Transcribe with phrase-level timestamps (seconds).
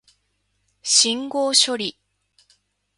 [0.81, 1.95] 信号処理